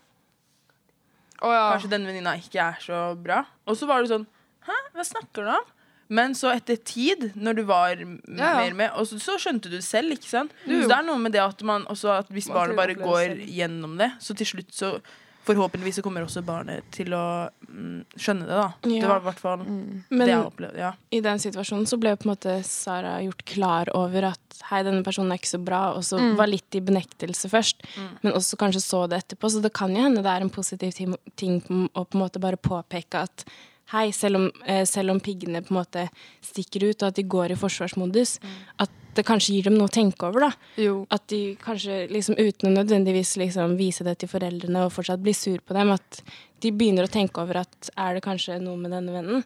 [1.42, 1.70] oh, ja.
[1.74, 3.44] Kanskje denne venninna ikke er så bra.
[3.68, 4.28] Og så var du sånn
[4.66, 5.72] Hæ, hva snakker du om?
[6.16, 9.78] Men så etter tid, når du var Ja, mer med, og så, så skjønte du
[9.78, 10.14] det selv.
[10.14, 10.54] ikke sant?
[10.66, 10.84] Jo.
[10.84, 13.96] Så det er noe med det at man også at hvis barnet bare går gjennom
[14.02, 14.92] det, så til slutt så
[15.46, 18.68] Forhåpentligvis kommer også barnet til å mm, skjønne det, da.
[18.82, 20.04] Det var i hvert fall Mm.
[20.10, 20.78] det jeg opplevde.
[20.82, 20.92] Ja.
[21.12, 24.40] i den situasjonen så ble på en måte Sara gjort klar over at
[24.72, 26.36] hei, denne personen er ikke så bra, og så Mm.
[26.40, 27.84] var litt i benektelse først,
[28.24, 29.52] men også kanskje så det etterpå.
[29.52, 31.62] Så det kan jo hende det er en positiv ting, ting
[31.94, 33.46] å på en måte bare påpeke at
[33.94, 36.10] hei, selv om, eh, selv om piggene på en måte
[36.42, 38.40] stikker ut, og at de går i forsvarsmodus,
[38.80, 40.52] at det kanskje gir dem noe å tenke over, da.
[40.76, 41.06] Jo.
[41.10, 45.32] At de kanskje liksom uten å nødvendigvis liksom vise det til foreldrene og fortsatt bli
[45.32, 46.22] sur på dem, at
[46.60, 49.46] de begynner å tenke over at er det kanskje noe med denne vennen?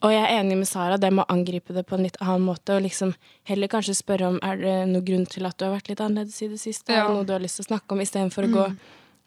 [0.00, 2.46] Og jeg er enig med Sara, det med å angripe det på en litt annen
[2.46, 3.12] måte, og liksom
[3.50, 6.40] heller kanskje spørre om er det noen grunn til at du har vært litt annerledes
[6.42, 7.08] i det siste, Ja.
[7.08, 8.76] noe du har lyst til å snakke om, istedenfor å gå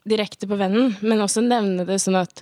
[0.08, 2.42] direkte på vennen, men også nevne det sånn at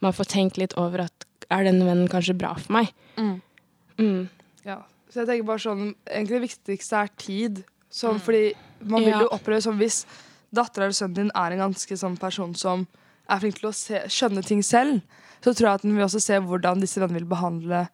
[0.00, 2.90] man får tenkt litt over at er denne vennen kanskje bra for meg?
[3.16, 3.34] Mm.
[3.98, 4.28] Mm.
[4.66, 4.78] Ja.
[5.12, 7.64] Så jeg tenker bare sånn Egentlig det viktigste er tid.
[7.92, 9.20] Sånn, Fordi man vil Ja.
[9.26, 10.04] jo oppleve sånn hvis
[10.52, 12.86] dattera eller sønnen din er en ganske sånn person som
[13.28, 15.02] er flink til å se, skjønne ting selv,
[15.42, 17.88] så tror jeg at den vil også se hvordan disse vennene vil behandle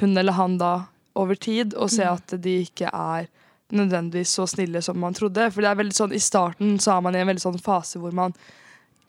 [0.00, 3.28] hun eller han da over tid, og se at de ikke er
[3.72, 5.50] nødvendigvis så snille som man trodde.
[5.52, 7.98] For det er veldig sånn I starten så er man i en veldig sånn fase
[8.02, 8.34] hvor man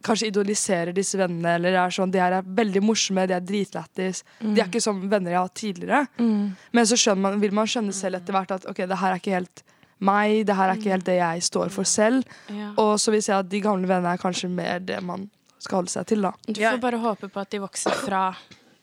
[0.06, 1.56] kanskje idoliserer disse vennene.
[1.60, 4.24] Eller er sånn, De her er veldig morsomme, de er dritlættis.
[4.42, 6.02] De er ikke som venner jeg har hatt tidligere.
[6.20, 6.44] Mm.
[6.78, 9.38] Men så man, vil man skjønne selv etter hvert at ok, det her er ikke
[9.38, 9.66] helt
[10.06, 12.26] meg, det her er ikke helt det jeg står for selv.
[12.52, 12.74] Ja.
[12.82, 15.82] Og så vil jeg si at de gamle vennene er kanskje mer det man skal
[15.82, 16.34] holde seg til, da.
[16.46, 18.28] Du får bare håpe på at de vokser fra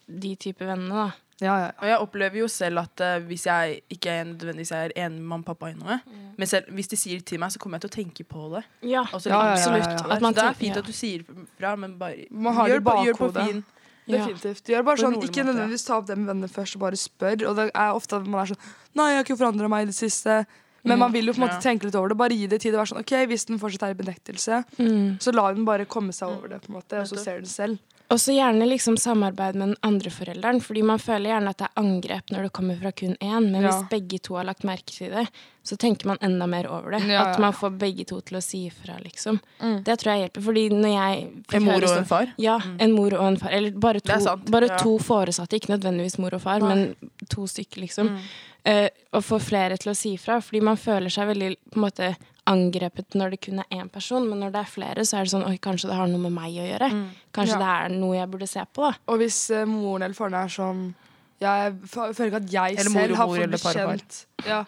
[0.06, 1.31] de type vennene, da.
[1.42, 4.92] Ja, ja, Og jeg opplever jo selv at uh, hvis jeg ikke er nødvendigvis er
[4.94, 5.96] enig med mamma og pappa i noe,
[6.38, 8.46] men selv, hvis de sier det til meg, så kommer jeg til å tenke på
[8.54, 8.62] det.
[8.86, 9.84] Ja, Og Ja, ja, ja, absolutt.
[9.88, 10.04] ja, ja.
[10.06, 10.82] At At man det er fint ja.
[10.84, 11.24] at du sier
[11.58, 13.64] fra, men bare Man har det gjør, på, gjør på fin.
[14.06, 14.64] Definitivt.
[14.66, 17.44] Gjør bare sånn, Ikke nødvendigvis ta opp det med vennene først, og bare spør.
[17.50, 18.62] Og det er ofte at man er sånn
[18.98, 20.44] Nei, jeg har ikke forandra meg i det siste.
[20.82, 22.16] Men man vil jo på en måte tenke litt over det.
[22.18, 22.74] Bare gi det tid.
[22.74, 25.18] og være sånn, ok, Hvis den fortsatt er i benektelse, Mm.
[25.22, 27.46] så la den bare komme seg over det, på en måte, og så ser den
[27.46, 27.78] selv.
[28.12, 31.68] Og så gjerne liksom samarbeid med den andre forelderen, fordi man føler gjerne at det
[31.70, 33.70] er angrep når det kommer fra kun én, men Ja.
[33.70, 35.26] hvis begge to har lagt merke til det,
[35.64, 37.08] så tenker man enda mer over det.
[37.08, 39.40] Ja, At man får begge to til å si ifra, liksom.
[39.60, 39.84] Mm.
[39.84, 42.34] Det tror jeg hjelper, fordi når jeg En mor og en far.
[42.36, 43.50] Ja, en mor og en far.
[43.50, 44.76] Eller bare to, bare ja.
[44.76, 46.68] to foresatte, ikke nødvendigvis mor og far, Nei.
[46.68, 46.96] men
[47.28, 48.08] to stykker, liksom.
[48.08, 48.18] Mm.
[48.68, 51.82] Uh, og få flere til å si ifra, fordi man føler seg veldig på en
[51.82, 52.16] måte
[52.50, 55.30] angrepet når det kun er én person, men når det er flere, så er det
[55.34, 56.88] sånn Oi, kanskje det har noe med meg å gjøre?
[56.90, 57.04] Mm.
[57.32, 57.62] Kanskje Ja.
[57.62, 58.92] det er noe jeg burde se på, da.
[59.12, 60.82] Og hvis uh, moren eller faren er sånn
[61.42, 64.60] Jeg føler ikke at jeg Eller selv mor, har fått kjent Ja,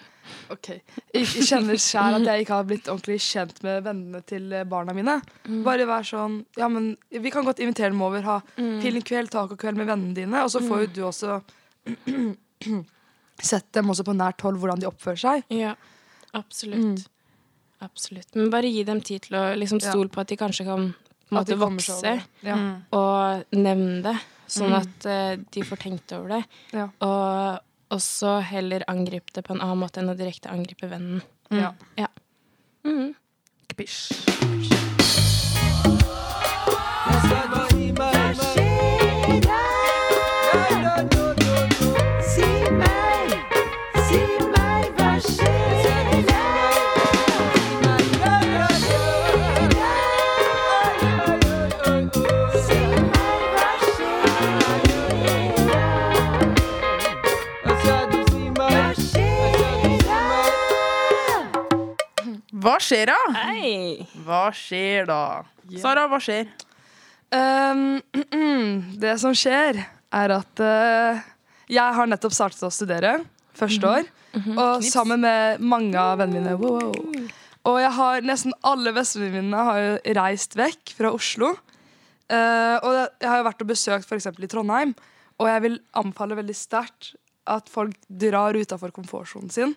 [0.51, 0.69] ok
[1.15, 4.95] Jeg kjenner selv at jeg ikke har blitt ordentlig kjent med vennene til eh, barna
[4.97, 5.19] mine.
[5.67, 8.23] Bare vær sånn Ja, men vi kan godt invitere dem over.
[8.23, 10.43] Ha filmkveld, tacokveld med vennene dine.
[10.47, 11.41] Og så får jo du også
[13.51, 15.45] sett dem også på nært hold hvordan de oppfører seg.
[15.55, 15.75] Ja,
[16.35, 17.07] absolutt.
[17.85, 18.31] Absolutt.
[18.35, 19.91] Men bare gi dem tid til å liksom Ja.
[19.93, 20.95] stole på at de kanskje kan
[21.33, 22.23] At de måte vokse.
[22.43, 22.57] Ja.
[22.57, 22.85] Mm.
[22.93, 24.17] og nevne det,
[24.47, 26.45] sånn at uh, de får tenkt over det.
[26.73, 26.89] Ja.
[27.01, 31.23] Og også heller angripe det på en annen måte enn å direkte angripe vennen.
[31.51, 31.75] Ja.
[31.97, 32.09] Ja.
[32.85, 34.84] Kpish Kpisj.
[62.85, 63.19] Skjer da?
[63.39, 64.05] Hei!
[64.27, 65.21] Hva skjer da?
[65.81, 66.49] Sara, hva skjer?
[67.35, 68.03] Um,
[69.03, 69.81] det som skjer,
[70.15, 71.23] er at uh,
[71.73, 73.17] Jeg har nettopp startet å studere.
[73.55, 74.11] Første år.
[74.35, 76.59] Og sammen med mange av vennene mine.
[76.59, 77.33] Wow, wow.
[77.71, 81.55] Og jeg har nesten alle bestevenninnene mine har jo reist vekk fra Oslo.
[82.29, 84.29] Uh, og jeg har jo vært og besøkt f.eks.
[84.29, 84.95] i Trondheim.
[85.41, 87.15] Og jeg vil anbefale veldig sterkt
[87.51, 89.75] at folk drar utafor komfortsonen sin.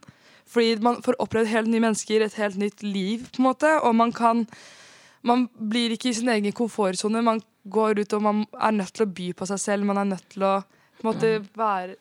[0.47, 3.71] Fordi man får opplevd helt nye mennesker, et helt nytt liv, på en måte.
[3.83, 4.47] Og man kan
[5.27, 7.19] Man blir ikke i sin egen komfortsone.
[7.25, 9.83] Man går ut og man er nødt til å by på seg selv.
[9.83, 10.53] Man er nødt til å
[11.03, 11.95] måte, være,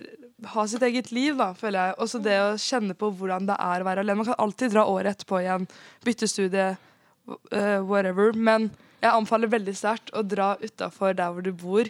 [0.53, 1.97] ha sitt eget liv, da, føler jeg.
[2.05, 4.21] Også det å kjenne på hvordan det er å være alene.
[4.21, 5.67] Man kan alltid dra året etterpå igjen,
[6.05, 6.69] bytte studie,
[7.27, 8.33] uh, whatever.
[8.37, 11.89] Men jeg anbefaler veldig sterkt å dra utafor der hvor du bor,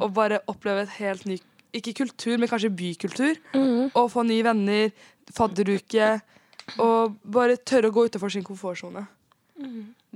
[0.00, 1.38] og bare oppleve et helt ny
[1.76, 3.36] Ikke kultur, men kanskje bykultur.
[3.94, 4.90] Og få nye venner,
[5.34, 6.20] fadderuke.
[6.82, 9.06] Og bare tørre å gå utenfor sin komfortsone.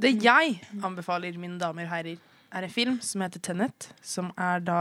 [0.01, 2.19] Det jeg anbefaler, mine damer og herrer,
[2.51, 3.91] er en film som heter Tenet.
[4.03, 4.81] Som er da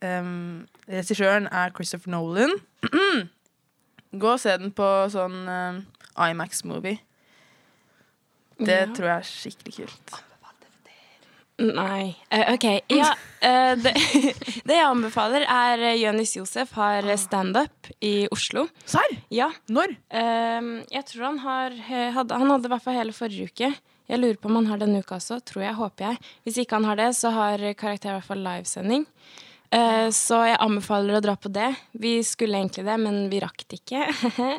[0.00, 2.54] um, Regissøren er Christopher Nolan.
[4.16, 5.82] Gå og se den på sånn um,
[6.16, 6.98] Imax-movie.
[8.56, 8.86] Det Ja.
[8.96, 10.14] tror jeg er skikkelig kult.
[11.56, 12.12] Nei.
[12.28, 12.64] Uh, OK.
[12.92, 13.94] Ja, uh, det,
[14.68, 18.66] det jeg anbefaler, er uh, Jonis Josef har eh, standup i Oslo.
[18.84, 19.16] Serr?
[19.32, 19.48] Ja.
[19.72, 19.94] Når?
[20.12, 23.72] Uh, jeg tror han har eh, hadde, Han hadde i hvert fall hele forrige uke.
[24.06, 25.40] Jeg lurer på om han har denne uka også.
[25.48, 26.20] Tror jeg, håper jeg.
[26.44, 29.08] Hvis ikke han har det, så har Karakter i hvert fall livesending.
[29.72, 31.72] Uh, så jeg anbefaler å dra på det.
[31.96, 34.04] Vi skulle egentlig det, men vi rakk det ikke.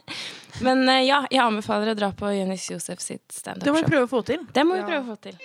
[0.66, 3.88] men uh, ja, jeg anbefaler å dra på Jonis Josef sitt Det må vi standup-show.
[3.94, 4.44] prøve å få til.
[4.52, 5.40] Det må vi prøve å få til.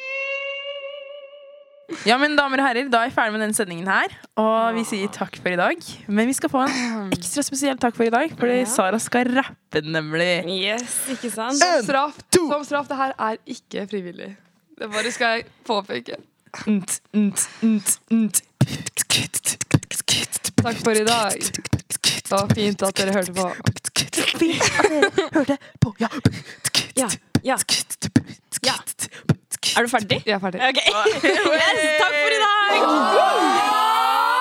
[2.09, 4.15] Ja, men damer og herrer, Da er jeg ferdig med denne sendingen her.
[4.41, 5.77] Og vi sier takk for i dag.
[6.09, 8.69] Men vi skal få en ekstra spesiell takk for i dag, fordi Ja.
[8.73, 10.31] Sara skal rappe, nemlig.
[10.49, 11.59] Yes, ikke sant?
[11.61, 14.33] Som straff, som straff, det her er ikke frivillig.
[14.79, 16.17] Det bare skal jeg påpeke.
[20.63, 21.33] Takk for i dag.
[22.23, 23.47] Det var fint at dere hørte på.
[24.39, 25.95] Fint at dere hørte på.
[26.01, 26.09] Ja.
[26.97, 27.09] Ja,
[27.45, 27.57] ja.
[28.63, 28.77] Ja.
[29.77, 30.23] Er du ferdig?
[30.27, 30.61] Jeg er ferdig.
[30.61, 30.89] Okay.
[31.63, 34.32] Yes, takk for i dag!